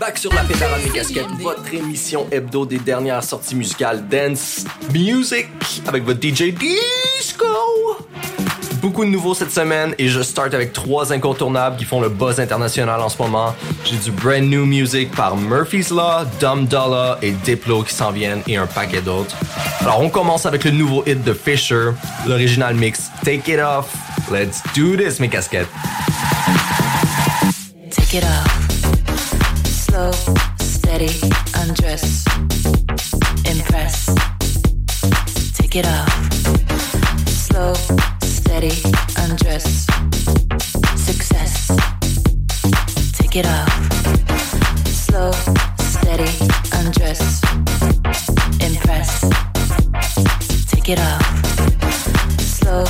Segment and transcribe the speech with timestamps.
[0.00, 4.64] Back sur la pédale à mes casquettes, votre émission hebdo des dernières sorties musicales Dance
[4.92, 5.48] Music
[5.86, 7.46] avec votre DJ Disco.
[8.80, 12.38] Beaucoup de nouveaux cette semaine et je start avec trois incontournables qui font le buzz
[12.38, 13.56] international en ce moment.
[13.84, 18.42] J'ai du brand new music par Murphy's Law, Dumb Dollar et Diplo qui s'en viennent
[18.46, 19.34] et un paquet d'autres.
[19.80, 21.90] Alors on commence avec le nouveau hit de Fisher,
[22.26, 23.92] l'original mix Take It Off.
[24.30, 25.68] Let's do this mes casquettes.
[27.90, 28.67] Take it off.
[29.98, 30.12] Slow,
[30.60, 31.10] steady,
[31.56, 32.24] undress.
[33.44, 34.06] Impress.
[35.54, 36.32] Take it off.
[37.26, 37.74] Slow,
[38.22, 38.70] steady,
[39.16, 39.86] undress.
[40.94, 41.76] Success.
[43.12, 43.72] Take it off.
[44.86, 45.32] Slow,
[45.80, 46.30] steady,
[46.78, 47.42] undress.
[48.60, 49.24] Impress.
[50.70, 52.40] Take it off.
[52.40, 52.84] Slow,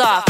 [0.00, 0.29] off.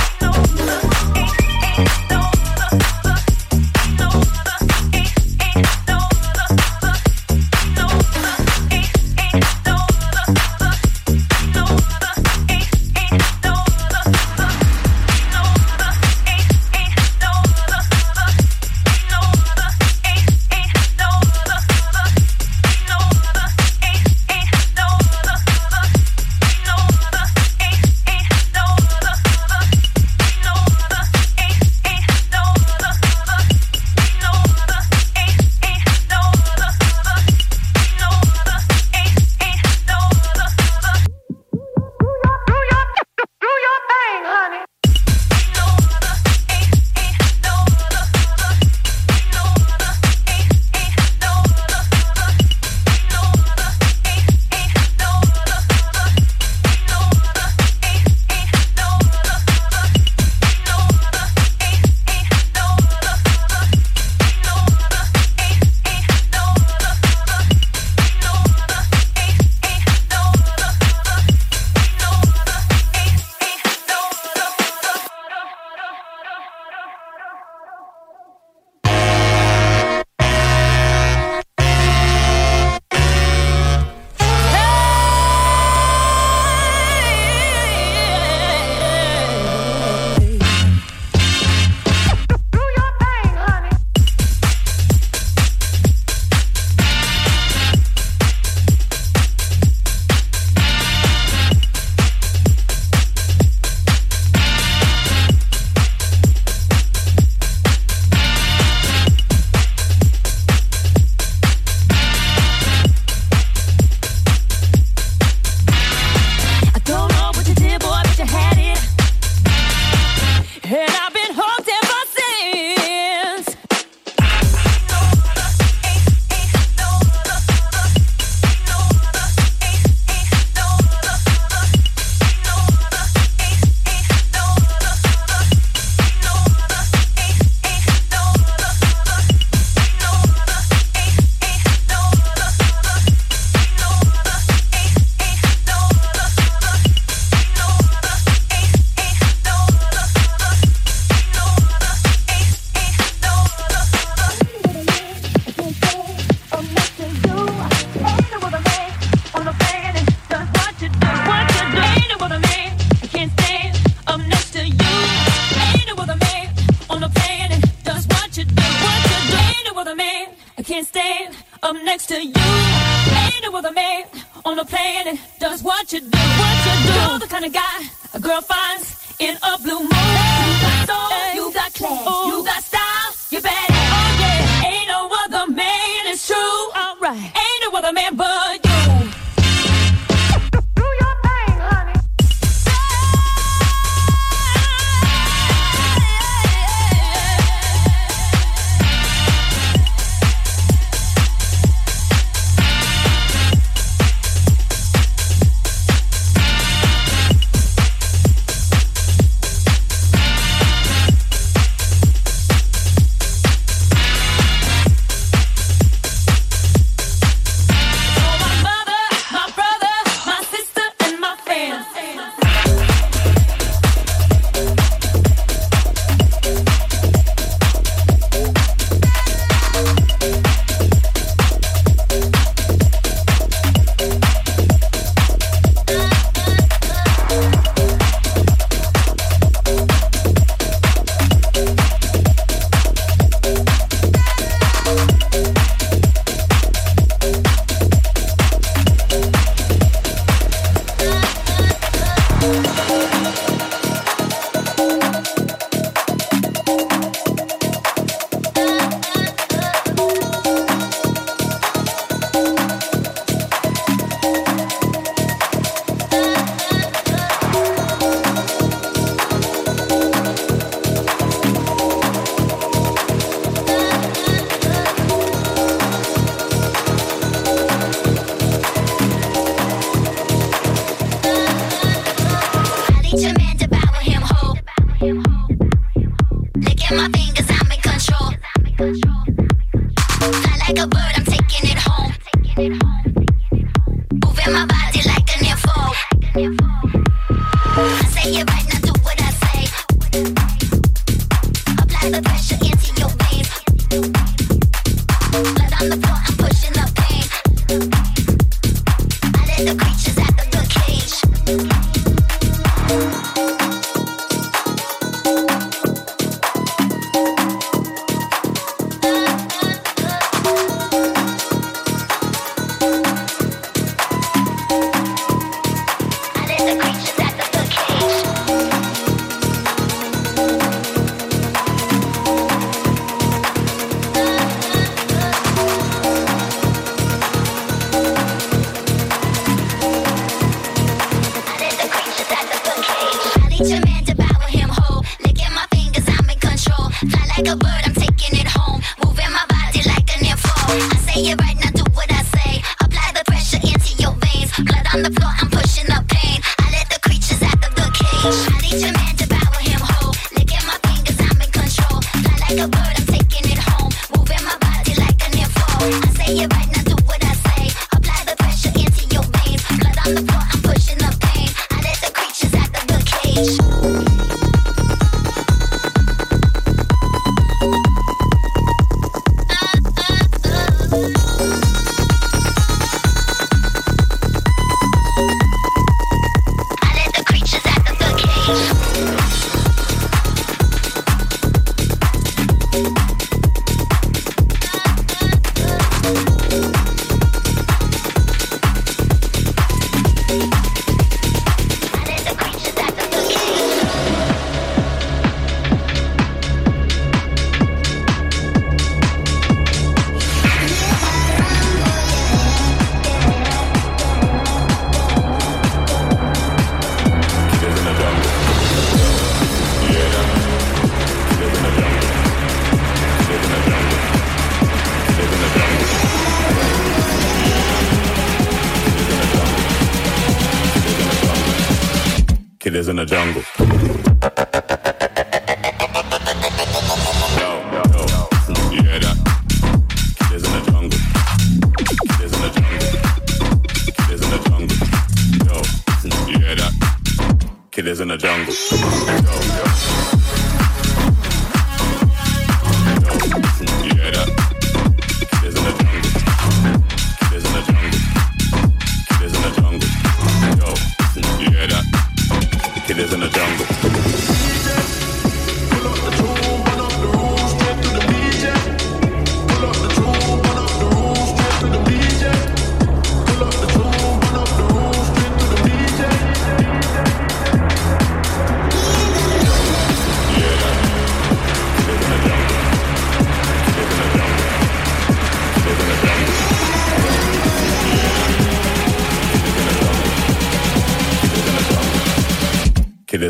[362.71, 362.95] good.
[362.99, 365.65] I'm taking it home, moving my body like a nympho.
[365.83, 366.80] I say it right now.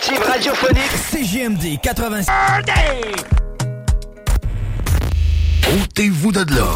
[0.00, 0.92] Alternative radiophonique.
[1.12, 2.26] CGMD 86.
[5.82, 6.74] Ôtez-vous de là.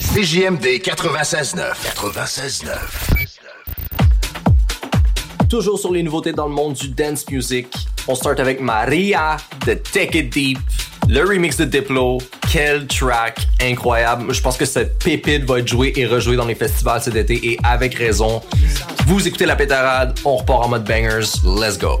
[0.00, 1.74] CJMD 96.9.
[1.94, 2.70] 96.9.
[5.50, 7.66] Toujours sur les nouveautés dans le monde du dance music.
[8.08, 10.58] On start avec Maria de Take It Deep.
[11.08, 12.18] Le remix de Diplo.
[12.50, 14.32] Quel track incroyable.
[14.32, 17.34] Je pense que cette pépite va être jouée et rejouée dans les festivals cet été
[17.52, 18.42] et avec raison.
[19.06, 21.38] Vous écoutez la pétarade, on repart en mode bangers.
[21.44, 22.00] Let's go.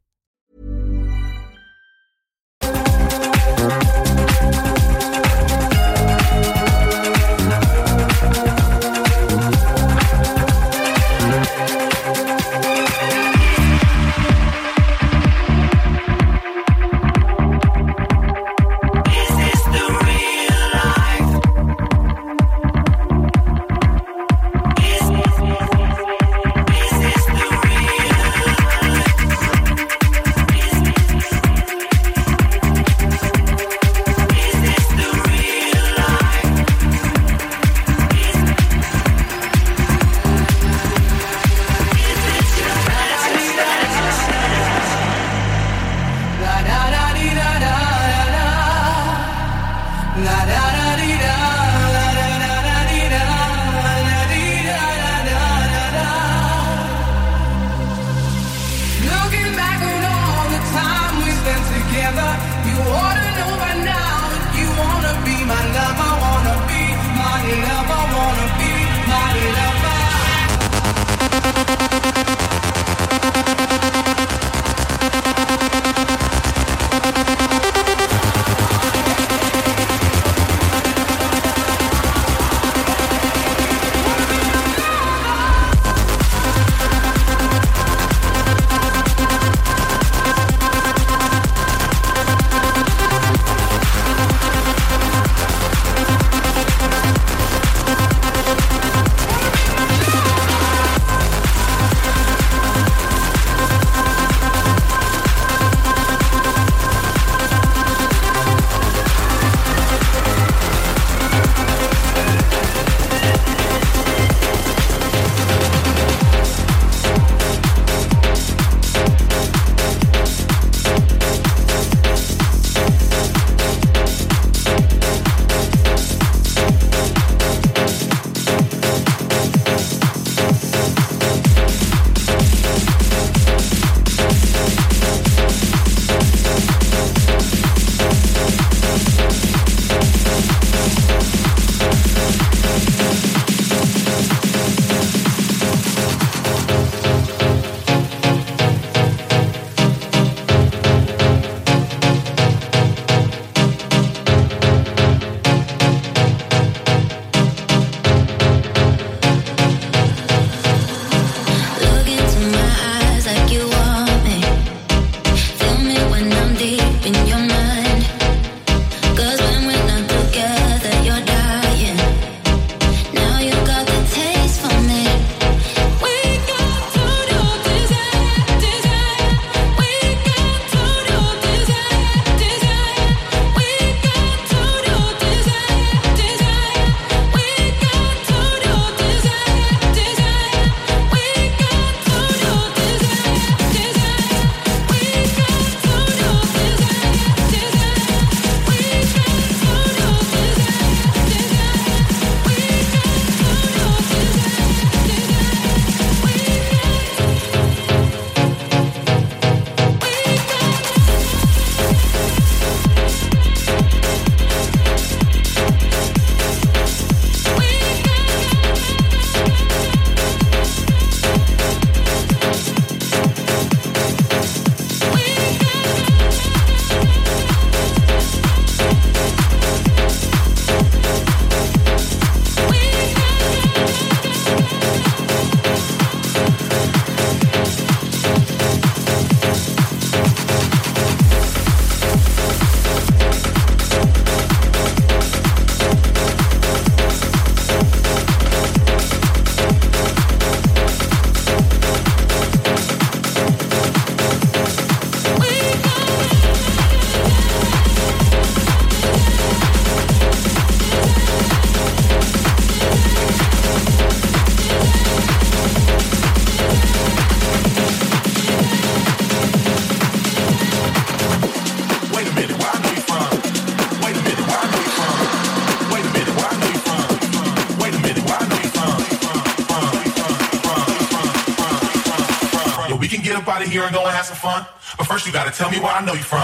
[286.01, 286.40] I know you from.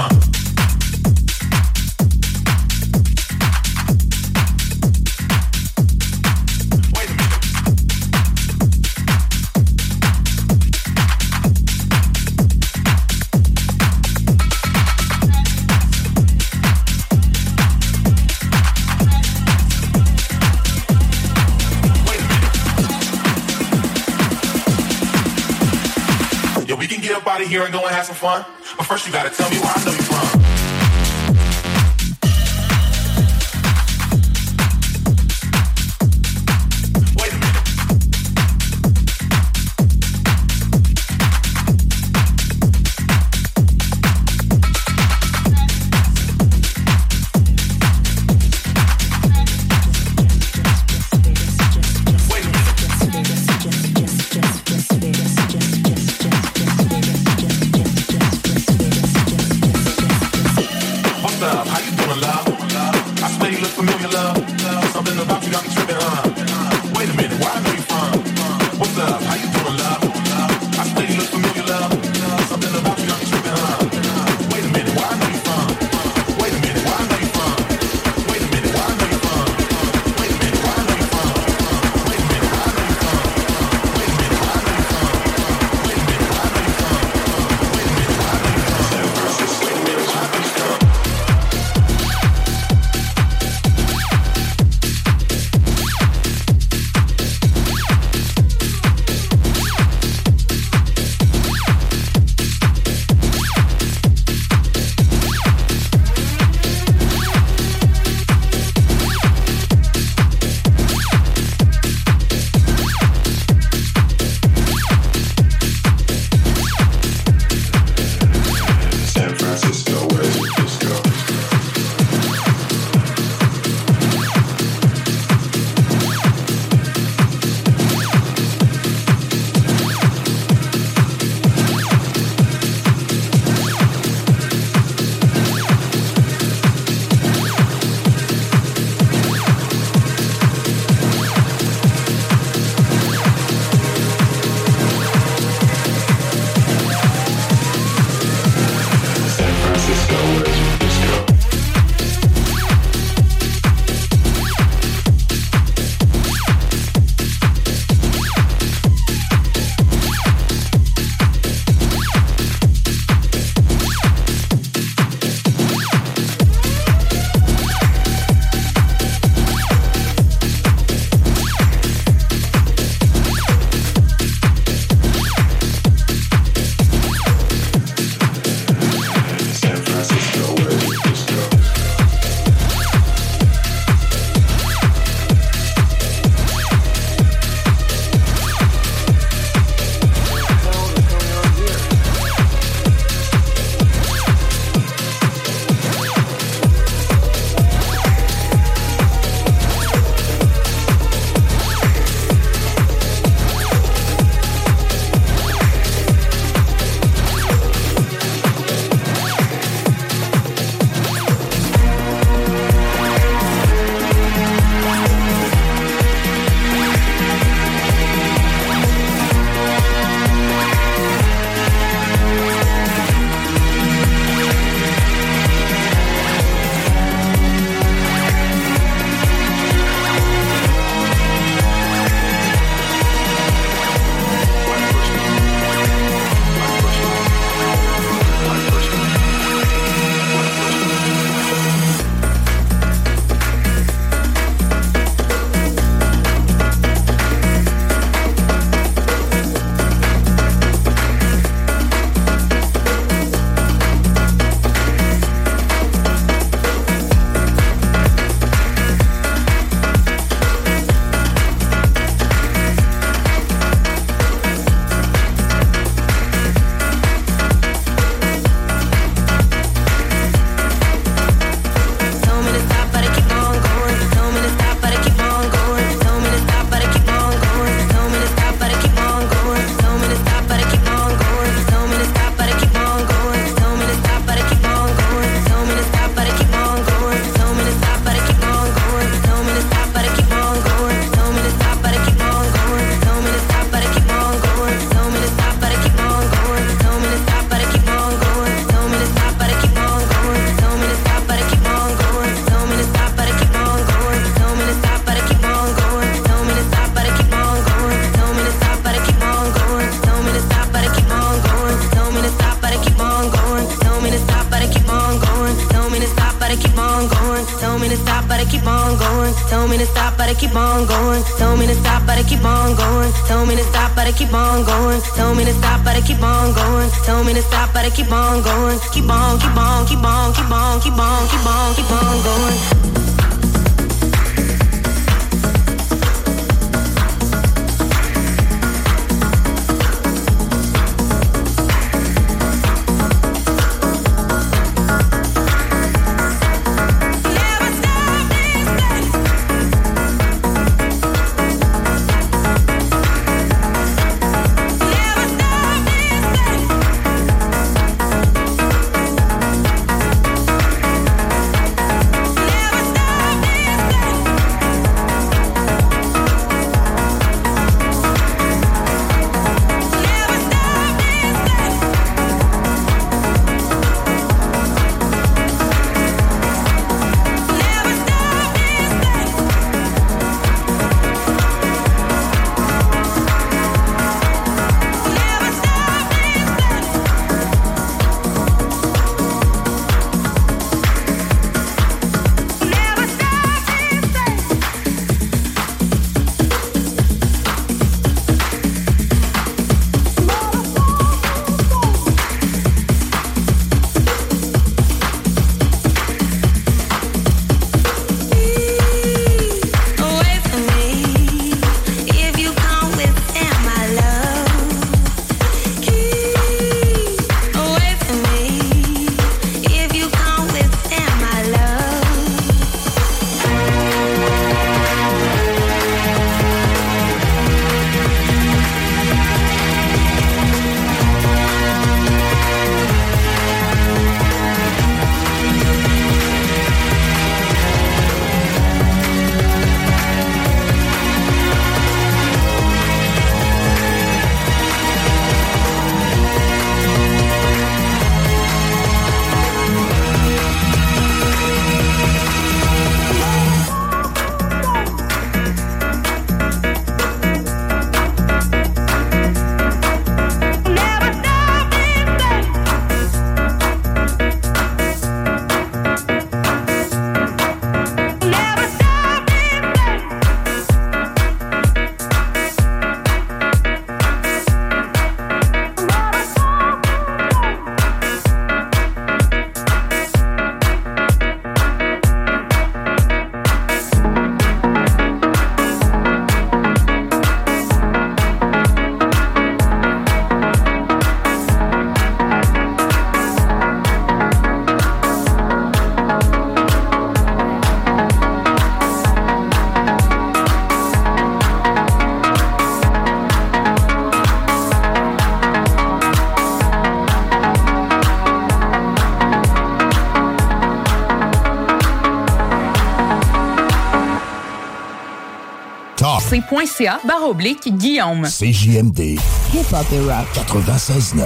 [516.77, 518.27] C.ca barre oblique Guillaume.
[518.27, 519.17] CJMD.
[519.53, 520.27] Hip Hop et Rap.
[520.35, 521.23] 96.9.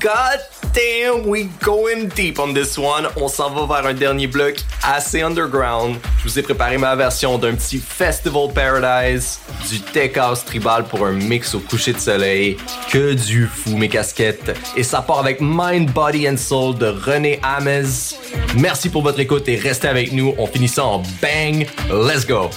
[0.00, 0.40] God
[0.72, 3.06] damn, we going deep on this one.
[3.16, 5.96] On s'en va vers un dernier bloc assez underground.
[6.18, 9.38] Je vous ai préparé ma version d'un petit Festival Paradise,
[9.70, 12.56] du Tech House tribal pour un mix au coucher de soleil.
[12.90, 14.56] Que du fou, mes casquettes.
[14.76, 18.16] Et ça part avec Mind, Body and Soul de René Amez.
[18.56, 20.34] Merci pour votre écoute et restez avec nous.
[20.38, 21.66] On finit ça en bang.
[21.90, 22.50] Let's go.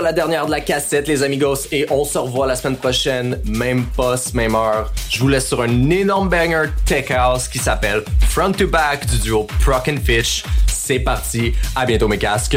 [0.00, 3.84] La dernière de la cassette, les amigos, et on se revoit la semaine prochaine, même
[3.96, 4.92] poste, même heure.
[5.10, 9.18] Je vous laisse sur un énorme banger tech house qui s'appelle Front to Back du
[9.18, 10.44] duo Proc and Fish.
[10.66, 12.56] C'est parti, à bientôt mes casques.